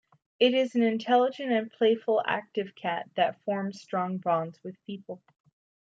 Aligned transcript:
It 0.39 0.55
is 0.55 0.73
an 0.73 0.81
intelligent 0.81 1.51
and 1.51 1.71
playful 1.71 2.23
active 2.25 2.73
cat 2.73 3.11
that 3.17 3.39
forms 3.43 3.79
strong 3.79 4.17
bonds 4.17 4.59
with 4.63 4.83
people. 4.83 5.21